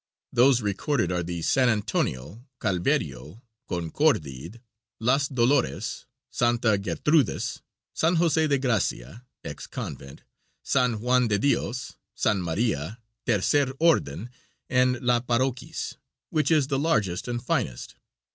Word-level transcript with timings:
Those 0.33 0.63
recorded 0.63 1.11
are 1.11 1.21
the 1.21 1.43
San 1.43 1.69
Antonio, 1.69 2.47
Calverio, 2.59 3.43
Concordid, 3.69 4.59
Las 4.99 5.27
Dolores, 5.27 6.05
Santa 6.31 6.75
Gertrudes, 6.79 7.61
San 7.93 8.15
Jose 8.15 8.47
de 8.47 8.57
Gracia 8.57 9.23
(ex 9.43 9.67
convent), 9.67 10.23
San 10.63 11.01
Juan 11.01 11.27
de 11.27 11.37
Dios, 11.37 11.97
San 12.15 12.41
Maria, 12.41 12.99
Tercer 13.27 13.75
Orden 13.77 14.31
and 14.71 14.99
La 15.01 15.19
Parroquis, 15.19 15.97
which 16.31 16.49
is 16.49 16.65
the 16.65 16.79
largest 16.79 17.27
and 17.27 17.43
finest. 17.45 17.93